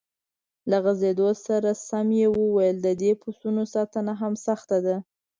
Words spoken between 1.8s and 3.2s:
سم یې وویل: د دې